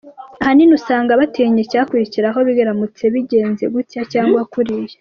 [0.41, 4.89] Ahanini usanga batinya icyakurikiraho biramutse bigenze gutya cyangwa kuriya.